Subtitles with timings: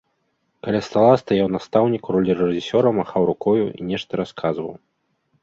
[0.67, 4.75] Каля стала стаяў настаўнік у ролі рэжысёра, махаў рукою і нешта расказваў.